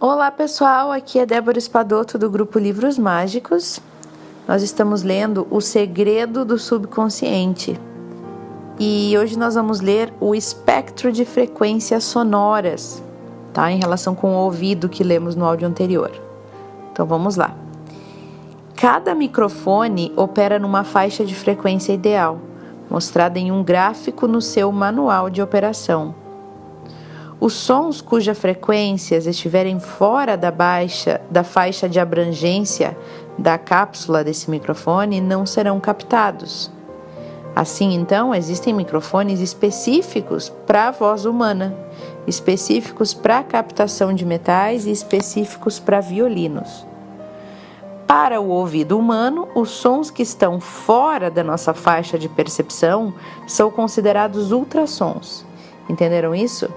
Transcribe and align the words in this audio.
Olá 0.00 0.30
pessoal, 0.30 0.92
aqui 0.92 1.18
é 1.18 1.26
Débora 1.26 1.58
Espadoto 1.58 2.16
do 2.16 2.30
grupo 2.30 2.56
Livros 2.56 2.96
Mágicos. 2.96 3.80
Nós 4.46 4.62
estamos 4.62 5.02
lendo 5.02 5.44
O 5.50 5.60
Segredo 5.60 6.44
do 6.44 6.56
Subconsciente 6.56 7.76
e 8.78 9.18
hoje 9.18 9.36
nós 9.36 9.56
vamos 9.56 9.80
ler 9.80 10.14
o 10.20 10.36
espectro 10.36 11.10
de 11.10 11.24
frequências 11.24 12.04
sonoras, 12.04 13.02
tá? 13.52 13.72
Em 13.72 13.80
relação 13.80 14.14
com 14.14 14.36
o 14.36 14.38
ouvido 14.38 14.88
que 14.88 15.02
lemos 15.02 15.34
no 15.34 15.44
áudio 15.44 15.66
anterior. 15.66 16.12
Então 16.92 17.04
vamos 17.04 17.34
lá. 17.34 17.56
Cada 18.76 19.16
microfone 19.16 20.12
opera 20.14 20.60
numa 20.60 20.84
faixa 20.84 21.24
de 21.24 21.34
frequência 21.34 21.92
ideal, 21.92 22.38
mostrada 22.88 23.36
em 23.36 23.50
um 23.50 23.64
gráfico 23.64 24.28
no 24.28 24.40
seu 24.40 24.70
manual 24.70 25.28
de 25.28 25.42
operação. 25.42 26.27
Os 27.40 27.52
sons 27.54 28.00
cujas 28.00 28.36
frequências 28.36 29.26
estiverem 29.26 29.78
fora 29.78 30.36
da 30.36 30.50
baixa 30.50 31.20
da 31.30 31.44
faixa 31.44 31.88
de 31.88 32.00
abrangência 32.00 32.96
da 33.38 33.56
cápsula 33.56 34.24
desse 34.24 34.50
microfone 34.50 35.20
não 35.20 35.46
serão 35.46 35.78
captados. 35.78 36.68
Assim, 37.54 37.94
então, 37.94 38.34
existem 38.34 38.74
microfones 38.74 39.40
específicos 39.40 40.48
para 40.66 40.88
a 40.88 40.90
voz 40.90 41.24
humana, 41.24 41.74
específicos 42.26 43.14
para 43.14 43.42
captação 43.44 44.12
de 44.12 44.24
metais 44.24 44.86
e 44.86 44.90
específicos 44.90 45.78
para 45.78 46.00
violinos. 46.00 46.86
Para 48.06 48.40
o 48.40 48.48
ouvido 48.48 48.98
humano, 48.98 49.48
os 49.54 49.70
sons 49.70 50.10
que 50.10 50.22
estão 50.22 50.60
fora 50.60 51.30
da 51.30 51.44
nossa 51.44 51.74
faixa 51.74 52.18
de 52.18 52.28
percepção 52.28 53.14
são 53.46 53.70
considerados 53.70 54.50
ultrassons. 54.50 55.44
Entenderam 55.88 56.34
isso? 56.34 56.68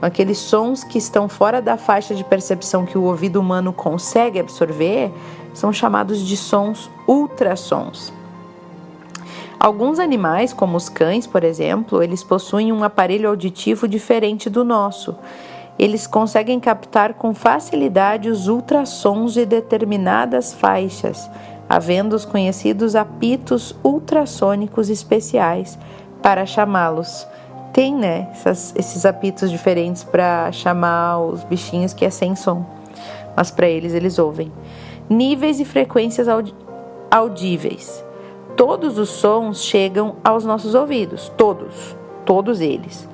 Aqueles 0.00 0.38
sons 0.38 0.84
que 0.84 0.98
estão 0.98 1.28
fora 1.28 1.60
da 1.60 1.76
faixa 1.76 2.14
de 2.14 2.24
percepção 2.24 2.84
que 2.84 2.98
o 2.98 3.04
ouvido 3.04 3.40
humano 3.40 3.72
consegue 3.72 4.38
absorver, 4.38 5.12
são 5.54 5.72
chamados 5.72 6.20
de 6.20 6.36
sons 6.36 6.90
ultrassons. 7.06 8.12
Alguns 9.58 9.98
animais, 9.98 10.52
como 10.52 10.76
os 10.76 10.88
cães, 10.88 11.26
por 11.26 11.42
exemplo, 11.42 12.02
eles 12.02 12.22
possuem 12.22 12.72
um 12.72 12.84
aparelho 12.84 13.28
auditivo 13.28 13.88
diferente 13.88 14.50
do 14.50 14.62
nosso. 14.62 15.16
Eles 15.78 16.06
conseguem 16.06 16.60
captar 16.60 17.14
com 17.14 17.34
facilidade 17.34 18.28
os 18.28 18.48
ultrassons 18.48 19.32
de 19.32 19.46
determinadas 19.46 20.52
faixas, 20.52 21.28
havendo 21.68 22.14
os 22.14 22.24
conhecidos 22.24 22.94
apitos 22.94 23.74
ultrassônicos 23.82 24.90
especiais 24.90 25.78
para 26.22 26.46
chamá-los 26.46 27.26
tem, 27.76 27.94
né, 27.94 28.28
essas, 28.32 28.74
esses 28.74 29.04
apitos 29.04 29.50
diferentes 29.50 30.02
para 30.02 30.50
chamar 30.50 31.18
os 31.18 31.44
bichinhos 31.44 31.92
que 31.92 32.06
é 32.06 32.10
sem 32.10 32.34
som, 32.34 32.64
mas 33.36 33.50
para 33.50 33.68
eles 33.68 33.92
eles 33.92 34.18
ouvem. 34.18 34.50
Níveis 35.10 35.60
e 35.60 35.64
frequências 35.66 36.26
audíveis. 37.10 38.02
Todos 38.56 38.96
os 38.96 39.10
sons 39.10 39.62
chegam 39.62 40.16
aos 40.24 40.42
nossos 40.42 40.74
ouvidos, 40.74 41.30
todos, 41.36 41.94
todos 42.24 42.62
eles. 42.62 43.06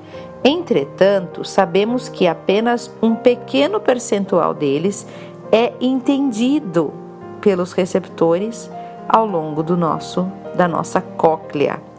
Entretanto, 0.45 1.43
sabemos 1.43 2.07
que 2.07 2.25
apenas 2.25 2.89
um 3.01 3.15
pequeno 3.15 3.81
percentual 3.81 4.53
deles 4.53 5.05
é 5.51 5.73
entendido 5.81 6.93
pelos 7.41 7.73
receptores 7.73 8.71
ao 9.09 9.25
longo 9.25 9.61
do 9.61 9.75
nosso 9.75 10.25
da 10.55 10.69
nossa 10.69 11.01
cóclea. 11.01 11.92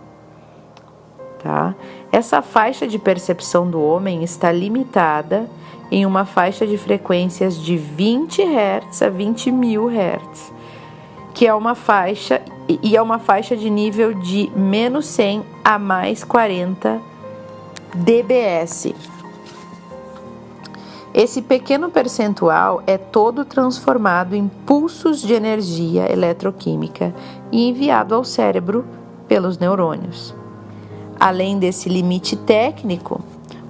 Tá? 1.44 1.74
Essa 2.10 2.40
faixa 2.40 2.86
de 2.86 2.98
percepção 2.98 3.70
do 3.70 3.78
homem 3.78 4.24
está 4.24 4.50
limitada 4.50 5.46
em 5.90 6.06
uma 6.06 6.24
faixa 6.24 6.66
de 6.66 6.78
frequências 6.78 7.60
de 7.60 7.76
20 7.76 8.40
Hz 8.40 9.02
a 9.02 9.10
20 9.10 9.52
mil 9.52 9.90
Hz, 9.90 10.54
que 11.34 11.46
é 11.46 11.52
uma 11.52 11.74
faixa 11.74 12.40
e 12.66 12.96
é 12.96 13.02
uma 13.02 13.18
faixa 13.18 13.54
de 13.54 13.68
nível 13.68 14.14
de 14.14 14.50
menos 14.56 15.04
100 15.04 15.44
a 15.62 15.78
mais 15.78 16.24
40 16.24 16.98
dBs. 17.94 18.94
Esse 21.12 21.42
pequeno 21.42 21.90
percentual 21.90 22.82
é 22.86 22.96
todo 22.96 23.44
transformado 23.44 24.34
em 24.34 24.48
pulsos 24.48 25.20
de 25.20 25.34
energia 25.34 26.10
eletroquímica 26.10 27.14
e 27.52 27.68
enviado 27.68 28.14
ao 28.14 28.24
cérebro 28.24 28.86
pelos 29.28 29.58
neurônios. 29.58 30.34
Além 31.24 31.58
desse 31.58 31.88
limite 31.88 32.36
técnico, 32.36 33.18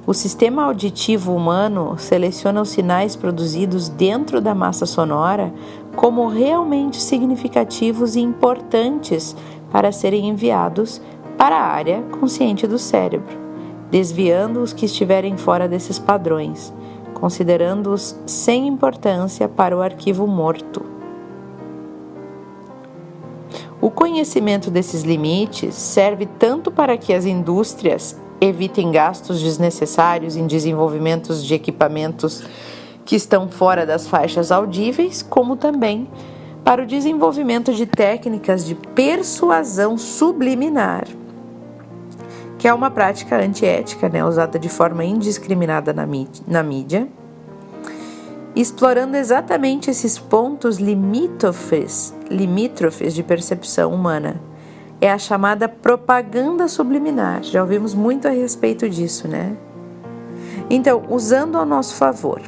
o 0.04 0.12
sistema 0.12 0.64
auditivo 0.64 1.32
humano 1.32 1.94
seleciona 1.96 2.60
os 2.60 2.70
sinais 2.70 3.14
produzidos 3.14 3.88
dentro 3.88 4.40
da 4.40 4.52
massa 4.56 4.86
sonora 4.86 5.54
como 5.94 6.26
realmente 6.26 7.00
significativos 7.00 8.16
e 8.16 8.20
importantes 8.20 9.36
para 9.70 9.92
serem 9.92 10.30
enviados 10.30 11.00
para 11.38 11.56
a 11.56 11.68
área 11.68 12.02
consciente 12.18 12.66
do 12.66 12.76
cérebro, 12.76 13.38
desviando 13.88 14.60
os 14.60 14.72
que 14.72 14.86
estiverem 14.86 15.36
fora 15.36 15.68
desses 15.68 15.96
padrões, 15.96 16.74
considerando-os 17.14 18.18
sem 18.26 18.66
importância 18.66 19.48
para 19.48 19.76
o 19.76 19.80
arquivo 19.80 20.26
morto. 20.26 20.93
O 23.84 23.90
conhecimento 23.90 24.70
desses 24.70 25.02
limites 25.02 25.74
serve 25.74 26.24
tanto 26.24 26.70
para 26.70 26.96
que 26.96 27.12
as 27.12 27.26
indústrias 27.26 28.18
evitem 28.40 28.90
gastos 28.90 29.42
desnecessários 29.42 30.36
em 30.36 30.46
desenvolvimentos 30.46 31.44
de 31.44 31.52
equipamentos 31.52 32.42
que 33.04 33.14
estão 33.14 33.46
fora 33.46 33.84
das 33.84 34.08
faixas 34.08 34.50
audíveis, 34.50 35.22
como 35.22 35.54
também 35.54 36.08
para 36.64 36.82
o 36.82 36.86
desenvolvimento 36.86 37.74
de 37.74 37.84
técnicas 37.84 38.64
de 38.64 38.74
persuasão 38.74 39.98
subliminar, 39.98 41.06
que 42.58 42.66
é 42.66 42.72
uma 42.72 42.90
prática 42.90 43.36
antiética, 43.36 44.08
né, 44.08 44.24
usada 44.24 44.58
de 44.58 44.70
forma 44.70 45.04
indiscriminada 45.04 45.92
na 45.92 46.06
mídia, 46.06 46.42
na 46.48 46.62
mídia 46.62 47.06
explorando 48.54 49.16
exatamente 49.16 49.90
esses 49.90 50.18
pontos 50.18 50.78
limítrofes, 50.78 52.14
limítrofes 52.30 53.14
de 53.14 53.22
percepção 53.22 53.92
humana. 53.92 54.40
É 55.00 55.10
a 55.10 55.18
chamada 55.18 55.68
propaganda 55.68 56.68
subliminar. 56.68 57.42
Já 57.42 57.62
ouvimos 57.62 57.94
muito 57.94 58.28
a 58.28 58.30
respeito 58.30 58.88
disso, 58.88 59.26
né? 59.26 59.56
Então, 60.70 61.04
usando 61.10 61.58
ao 61.58 61.66
nosso 61.66 61.96
favor. 61.96 62.40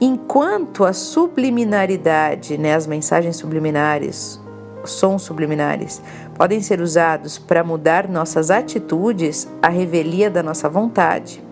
Enquanto 0.00 0.84
a 0.84 0.92
subliminaridade, 0.92 2.58
né, 2.58 2.74
as 2.74 2.86
mensagens 2.86 3.36
subliminares, 3.36 4.40
sons 4.84 5.22
subliminares, 5.22 6.02
podem 6.34 6.60
ser 6.60 6.80
usados 6.80 7.38
para 7.38 7.64
mudar 7.64 8.08
nossas 8.08 8.50
atitudes, 8.50 9.48
a 9.62 9.68
revelia 9.68 10.30
da 10.30 10.42
nossa 10.42 10.68
vontade, 10.68 11.42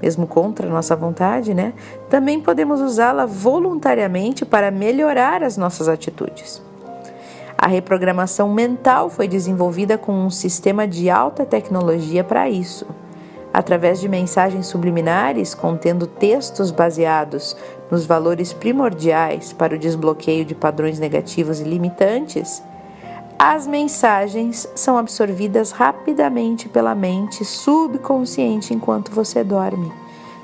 mesmo 0.00 0.26
contra 0.26 0.68
nossa 0.68 0.94
vontade, 0.94 1.54
né? 1.54 1.72
Também 2.08 2.40
podemos 2.40 2.80
usá-la 2.80 3.26
voluntariamente 3.26 4.44
para 4.44 4.70
melhorar 4.70 5.42
as 5.42 5.56
nossas 5.56 5.88
atitudes. 5.88 6.62
A 7.56 7.66
reprogramação 7.66 8.48
mental 8.52 9.10
foi 9.10 9.26
desenvolvida 9.26 9.98
com 9.98 10.12
um 10.12 10.30
sistema 10.30 10.86
de 10.86 11.10
alta 11.10 11.44
tecnologia 11.44 12.22
para 12.22 12.48
isso. 12.48 12.86
Através 13.52 13.98
de 13.98 14.08
mensagens 14.08 14.66
subliminares 14.66 15.54
contendo 15.54 16.06
textos 16.06 16.70
baseados 16.70 17.56
nos 17.90 18.06
valores 18.06 18.52
primordiais 18.52 19.52
para 19.52 19.74
o 19.74 19.78
desbloqueio 19.78 20.44
de 20.44 20.54
padrões 20.54 21.00
negativos 21.00 21.58
e 21.58 21.64
limitantes, 21.64 22.62
as 23.38 23.68
mensagens 23.68 24.68
são 24.74 24.98
absorvidas 24.98 25.70
rapidamente 25.70 26.68
pela 26.68 26.92
mente 26.92 27.44
subconsciente 27.44 28.74
enquanto 28.74 29.12
você 29.12 29.44
dorme. 29.44 29.92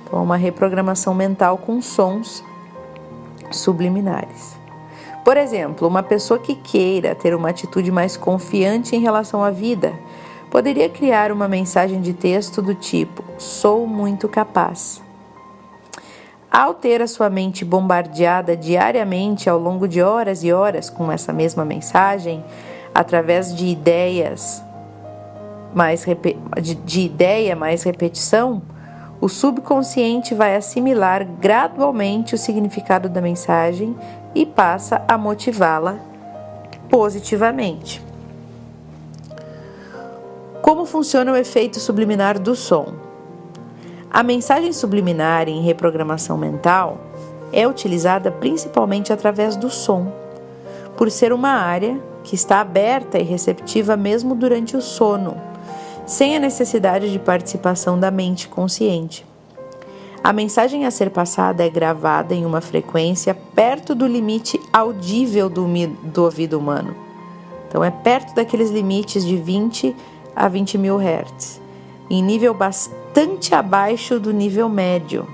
Então, 0.04 0.20
é 0.20 0.22
uma 0.22 0.36
reprogramação 0.36 1.12
mental 1.12 1.58
com 1.58 1.82
sons 1.82 2.44
subliminares. 3.50 4.54
Por 5.24 5.36
exemplo, 5.36 5.88
uma 5.88 6.04
pessoa 6.04 6.38
que 6.38 6.54
queira 6.54 7.16
ter 7.16 7.34
uma 7.34 7.48
atitude 7.48 7.90
mais 7.90 8.16
confiante 8.16 8.94
em 8.94 9.00
relação 9.00 9.42
à 9.42 9.50
vida 9.50 9.92
poderia 10.48 10.88
criar 10.88 11.32
uma 11.32 11.48
mensagem 11.48 12.00
de 12.00 12.12
texto 12.12 12.62
do 12.62 12.76
tipo: 12.76 13.24
Sou 13.38 13.88
muito 13.88 14.28
capaz. 14.28 15.02
Ao 16.48 16.72
ter 16.72 17.02
a 17.02 17.08
sua 17.08 17.28
mente 17.28 17.64
bombardeada 17.64 18.56
diariamente 18.56 19.50
ao 19.50 19.58
longo 19.58 19.88
de 19.88 20.00
horas 20.00 20.44
e 20.44 20.52
horas 20.52 20.88
com 20.88 21.10
essa 21.10 21.32
mesma 21.32 21.64
mensagem, 21.64 22.44
através 22.94 23.54
de 23.54 23.66
ideias 23.66 24.62
mais 25.74 26.06
de, 26.62 26.74
de 26.74 27.00
ideia 27.00 27.56
mais 27.56 27.82
repetição, 27.82 28.62
o 29.20 29.28
subconsciente 29.28 30.34
vai 30.34 30.54
assimilar 30.54 31.26
gradualmente 31.40 32.34
o 32.34 32.38
significado 32.38 33.08
da 33.08 33.20
mensagem 33.20 33.96
e 34.34 34.46
passa 34.46 35.02
a 35.08 35.18
motivá-la 35.18 35.98
positivamente. 36.88 38.04
Como 40.62 40.86
funciona 40.86 41.32
o 41.32 41.36
efeito 41.36 41.80
subliminar 41.80 42.38
do 42.38 42.54
som? 42.54 42.94
A 44.10 44.22
mensagem 44.22 44.72
subliminar 44.72 45.48
em 45.48 45.60
reprogramação 45.62 46.38
mental 46.38 46.98
é 47.52 47.66
utilizada 47.66 48.30
principalmente 48.30 49.12
através 49.12 49.56
do 49.56 49.68
som, 49.68 50.12
por 50.96 51.10
ser 51.10 51.32
uma 51.32 51.50
área 51.50 52.00
que 52.24 52.34
está 52.34 52.60
aberta 52.60 53.18
e 53.18 53.22
receptiva 53.22 53.96
mesmo 53.96 54.34
durante 54.34 54.76
o 54.76 54.82
sono, 54.82 55.36
sem 56.06 56.36
a 56.36 56.40
necessidade 56.40 57.12
de 57.12 57.18
participação 57.18 58.00
da 58.00 58.10
mente 58.10 58.48
consciente. 58.48 59.24
A 60.22 60.32
mensagem 60.32 60.86
a 60.86 60.90
ser 60.90 61.10
passada 61.10 61.64
é 61.64 61.68
gravada 61.68 62.34
em 62.34 62.46
uma 62.46 62.62
frequência 62.62 63.34
perto 63.54 63.94
do 63.94 64.06
limite 64.06 64.58
audível 64.72 65.50
do, 65.50 65.66
do 66.02 66.24
ouvido 66.24 66.58
humano. 66.58 66.96
Então, 67.68 67.84
é 67.84 67.90
perto 67.90 68.34
daqueles 68.34 68.70
limites 68.70 69.24
de 69.24 69.36
20 69.36 69.94
a 70.34 70.48
20 70.48 70.78
mil 70.78 70.96
hertz, 70.96 71.60
em 72.08 72.22
nível 72.22 72.54
bastante 72.54 73.54
abaixo 73.54 74.18
do 74.18 74.32
nível 74.32 74.68
médio. 74.68 75.28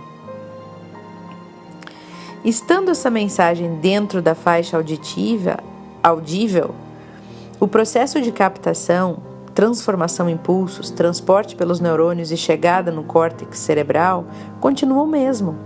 Estando 2.44 2.90
essa 2.90 3.10
mensagem 3.10 3.76
dentro 3.76 4.20
da 4.20 4.34
faixa 4.34 4.76
auditiva, 4.76 5.58
audível, 6.02 6.75
o 7.58 7.69
processo 7.69 8.20
de 8.20 8.32
captação, 8.32 9.19
transformação 9.55 10.29
em 10.29 10.32
impulsos, 10.32 10.91
transporte 10.91 11.55
pelos 11.55 11.81
neurônios 11.81 12.32
e 12.32 12.37
chegada 12.37 12.91
no 12.91 13.02
córtex 13.02 13.58
cerebral 13.58 14.25
continua 14.61 15.02
o 15.02 15.06
mesmo. 15.06 15.56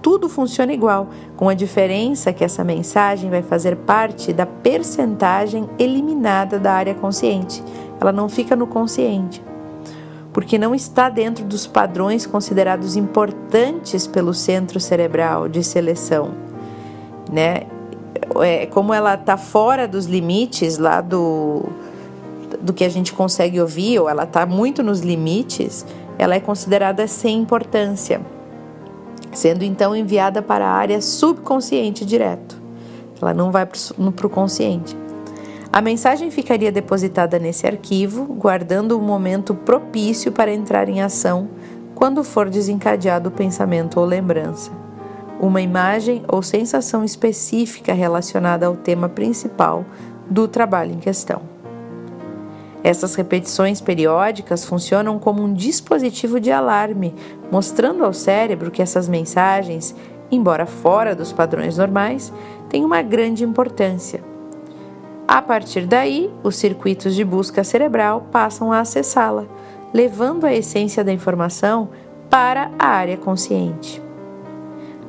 Tudo 0.00 0.28
funciona 0.28 0.72
igual, 0.72 1.08
com 1.36 1.48
a 1.48 1.54
diferença 1.54 2.32
que 2.32 2.44
essa 2.44 2.64
mensagem 2.64 3.28
vai 3.28 3.42
fazer 3.42 3.76
parte 3.76 4.32
da 4.32 4.46
percentagem 4.46 5.68
eliminada 5.78 6.58
da 6.58 6.72
área 6.72 6.94
consciente. 6.94 7.62
Ela 8.00 8.12
não 8.12 8.28
fica 8.28 8.56
no 8.56 8.66
consciente 8.66 9.42
porque 10.32 10.58
não 10.58 10.74
está 10.74 11.08
dentro 11.08 11.44
dos 11.44 11.66
padrões 11.66 12.26
considerados 12.26 12.96
importantes 12.96 14.06
pelo 14.06 14.32
centro 14.32 14.78
cerebral 14.78 15.48
de 15.48 15.62
seleção, 15.62 16.30
né? 17.30 17.66
É, 18.42 18.66
como 18.66 18.94
ela 18.94 19.14
está 19.14 19.36
fora 19.36 19.88
dos 19.88 20.06
limites 20.06 20.78
lá 20.78 21.00
do, 21.00 21.64
do 22.60 22.72
que 22.72 22.84
a 22.84 22.88
gente 22.88 23.12
consegue 23.12 23.60
ouvir, 23.60 23.98
ou 23.98 24.08
ela 24.08 24.24
está 24.24 24.46
muito 24.46 24.82
nos 24.82 25.00
limites, 25.00 25.84
ela 26.18 26.34
é 26.34 26.40
considerada 26.40 27.06
sem 27.06 27.38
importância, 27.38 28.20
sendo 29.32 29.64
então 29.64 29.96
enviada 29.96 30.42
para 30.42 30.66
a 30.66 30.72
área 30.72 31.00
subconsciente 31.00 32.04
direto. 32.04 32.60
Ela 33.20 33.34
não 33.34 33.50
vai 33.50 33.66
para 33.66 34.26
o 34.26 34.30
consciente. 34.30 34.96
A 35.72 35.80
mensagem 35.80 36.30
ficaria 36.30 36.72
depositada 36.72 37.38
nesse 37.38 37.66
arquivo, 37.66 38.24
guardando 38.24 38.98
o 38.98 39.02
momento 39.02 39.54
propício 39.54 40.32
para 40.32 40.52
entrar 40.52 40.88
em 40.88 41.00
ação 41.00 41.48
quando 41.94 42.24
for 42.24 42.48
desencadeado 42.48 43.28
o 43.28 43.32
pensamento 43.32 44.00
ou 44.00 44.06
lembrança. 44.06 44.79
Uma 45.40 45.62
imagem 45.62 46.22
ou 46.28 46.42
sensação 46.42 47.02
específica 47.02 47.92
relacionada 47.92 48.66
ao 48.66 48.76
tema 48.76 49.08
principal 49.08 49.84
do 50.28 50.46
trabalho 50.46 50.92
em 50.92 50.98
questão. 50.98 51.42
Essas 52.84 53.14
repetições 53.14 53.80
periódicas 53.80 54.64
funcionam 54.64 55.18
como 55.18 55.42
um 55.42 55.52
dispositivo 55.52 56.38
de 56.38 56.50
alarme, 56.52 57.14
mostrando 57.50 58.04
ao 58.04 58.12
cérebro 58.12 58.70
que 58.70 58.82
essas 58.82 59.08
mensagens, 59.08 59.94
embora 60.30 60.66
fora 60.66 61.14
dos 61.14 61.32
padrões 61.32 61.78
normais, 61.78 62.32
têm 62.68 62.84
uma 62.84 63.02
grande 63.02 63.44
importância 63.44 64.30
a 65.30 65.40
partir 65.40 65.86
daí, 65.86 66.28
os 66.42 66.56
circuitos 66.56 67.14
de 67.14 67.24
busca 67.24 67.62
cerebral 67.62 68.26
passam 68.32 68.72
a 68.72 68.80
acessá-la, 68.80 69.44
levando 69.94 70.44
a 70.44 70.52
essência 70.52 71.04
da 71.04 71.12
informação 71.12 71.90
para 72.28 72.72
a 72.76 72.88
área 72.88 73.16
consciente. 73.16 74.02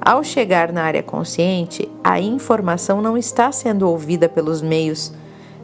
Ao 0.03 0.23
chegar 0.23 0.71
na 0.73 0.81
área 0.81 1.03
consciente, 1.03 1.87
a 2.03 2.19
informação 2.19 3.03
não 3.03 3.15
está 3.15 3.51
sendo 3.51 3.87
ouvida 3.87 4.27
pelos 4.27 4.59
meios 4.59 5.13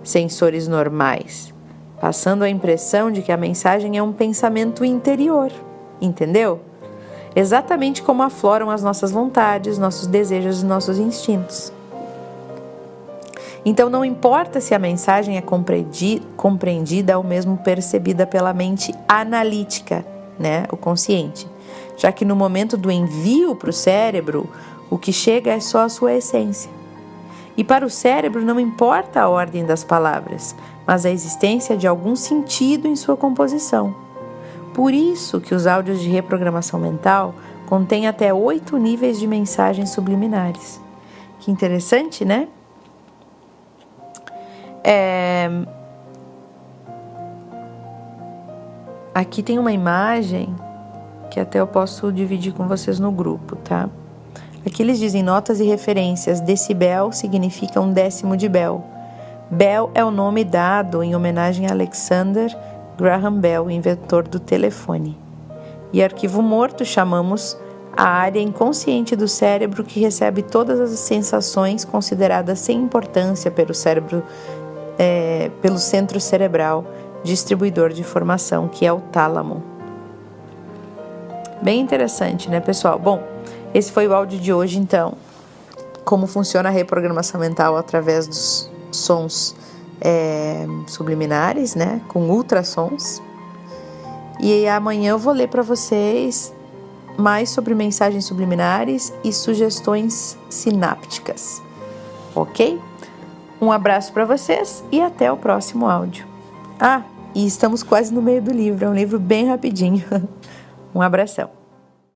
sensores 0.04 0.68
normais, 0.68 1.52
passando 2.00 2.44
a 2.44 2.50
impressão 2.50 3.12
de 3.12 3.24
que 3.24 3.32
a 3.32 3.38
mensagem 3.38 3.98
é 3.98 4.04
um 4.04 4.14
pensamento 4.14 4.86
interior, 4.86 5.52
entendeu? 6.00 6.62
Exatamente 7.36 8.04
como 8.04 8.22
afloram 8.22 8.70
as 8.70 8.84
nossas 8.84 9.12
vontades, 9.12 9.80
nossos 9.80 10.06
desejos 10.06 10.62
e 10.62 10.66
nossos 10.66 11.00
instintos. 11.00 11.74
Então, 13.66 13.90
não 13.90 14.06
importa 14.06 14.62
se 14.62 14.76
a 14.76 14.80
mensagem 14.80 15.38
é 15.38 15.42
compreendida 15.42 17.18
ou 17.18 17.24
mesmo 17.24 17.58
percebida 17.58 18.28
pela 18.28 18.54
mente 18.54 18.94
analítica, 19.08 20.06
né, 20.38 20.66
o 20.72 20.78
consciente, 20.78 21.48
já 21.98 22.12
que 22.12 22.24
no 22.24 22.36
momento 22.36 22.78
do 22.78 22.92
envio 22.92 23.56
para 23.56 23.72
o 23.72 23.74
cérebro, 23.74 24.48
o 24.90 24.98
que 24.98 25.12
chega 25.12 25.52
é 25.52 25.60
só 25.60 25.82
a 25.82 25.90
sua 25.90 26.14
essência. 26.14 26.72
E 27.58 27.64
para 27.64 27.86
o 27.86 27.90
cérebro 27.90 28.46
não 28.46 28.60
importa 28.60 29.22
a 29.22 29.28
ordem 29.28 29.66
das 29.66 29.84
palavras, 29.84 30.56
mas 30.86 31.06
a 31.06 31.10
existência 31.10 31.76
de 31.76 31.88
algum 31.88 32.16
sentido 32.16 32.88
em 32.88 32.96
sua 32.96 33.18
composição. 33.18 33.96
Por 34.76 34.94
isso 34.94 35.42
que 35.42 35.56
os 35.56 35.66
áudios 35.66 36.00
de 36.00 36.08
reprogramação 36.08 36.80
mental 36.80 37.34
contêm 37.66 38.08
até 38.08 38.32
oito 38.32 38.78
níveis 38.78 39.20
de 39.20 39.26
mensagens 39.26 39.90
subliminares. 39.90 40.80
Que 41.40 41.52
interessante, 41.52 42.24
né? 42.24 42.48
É... 44.84 45.50
Aqui 49.16 49.42
tem 49.42 49.58
uma 49.58 49.72
imagem 49.72 50.56
que 51.30 51.40
até 51.40 51.60
eu 51.60 51.68
posso 51.68 52.12
dividir 52.12 52.54
com 52.54 52.68
vocês 52.68 53.00
no 53.00 53.12
grupo, 53.12 53.56
tá? 53.56 53.90
Aqui 54.66 54.84
eles 54.84 55.00
dizem 55.00 55.24
notas 55.24 55.60
e 55.60 55.64
referências. 55.64 56.42
Decibel 56.42 57.12
significa 57.12 57.80
um 57.80 57.92
décimo 57.92 58.36
de 58.36 58.50
Bell. 58.50 58.84
Bell 59.50 59.90
é 59.94 60.04
o 60.04 60.12
nome 60.12 60.44
dado 60.44 61.02
em 61.02 61.16
homenagem 61.16 61.68
a 61.68 61.72
Alexander 61.72 62.54
Graham 62.98 63.40
Bell, 63.40 63.72
inventor 63.72 64.28
do 64.28 64.40
telefone. 64.40 65.18
E 65.94 66.04
arquivo 66.04 66.42
morto 66.42 66.84
chamamos 66.84 67.58
a 67.96 68.04
área 68.04 68.42
inconsciente 68.42 69.16
do 69.16 69.28
cérebro 69.28 69.84
que 69.84 70.00
recebe 70.00 70.42
todas 70.42 70.80
as 70.80 71.00
sensações 71.00 71.86
consideradas 71.86 72.60
sem 72.60 72.78
importância 72.78 73.50
pelo 73.50 73.74
cérebro 73.74 74.22
é, 75.00 75.50
pelo 75.62 75.78
centro 75.78 76.20
cerebral 76.20 76.86
distribuidor 77.24 77.94
de 77.94 78.02
informação, 78.02 78.68
que 78.68 78.86
é 78.86 78.92
o 78.92 79.00
tálamo. 79.00 79.77
Bem 81.62 81.82
interessante, 81.82 82.50
né, 82.50 82.60
pessoal? 82.60 83.00
Bom, 83.00 83.22
esse 83.74 83.92
foi 83.92 84.08
o 84.08 84.14
áudio 84.14 84.40
de 84.40 84.54
hoje, 84.54 84.78
então. 84.80 85.14
Como 86.06 86.28
funciona 86.28 86.70
a 86.70 86.72
reprogramação 86.72 87.40
mental 87.40 87.76
através 87.76 88.28
dos 88.28 88.72
sons 88.92 89.56
é, 90.00 90.66
subliminares, 90.88 91.76
né, 91.76 92.02
com 92.08 92.30
ultrassons. 92.30 93.22
E 94.40 94.68
amanhã 94.68 95.12
eu 95.12 95.18
vou 95.18 95.34
ler 95.34 95.48
para 95.48 95.64
vocês 95.64 96.54
mais 97.18 97.50
sobre 97.50 97.74
mensagens 97.74 98.26
subliminares 98.26 99.12
e 99.24 99.34
sugestões 99.34 100.38
sinápticas, 100.50 101.62
ok? 102.36 102.80
Um 103.60 103.72
abraço 103.72 104.14
para 104.14 104.24
vocês 104.24 104.84
e 104.92 105.02
até 105.02 105.32
o 105.32 105.38
próximo 105.38 105.90
áudio. 105.90 106.28
Ah, 106.80 107.02
e 107.34 107.48
estamos 107.48 107.82
quase 107.82 108.14
no 108.14 108.22
meio 108.22 108.42
do 108.42 108.52
livro, 108.52 108.86
é 108.86 108.90
um 108.90 108.94
livro 108.94 109.20
bem 109.20 109.48
rapidinho. 109.48 110.06
Um 110.98 111.02
abração. 111.04 111.57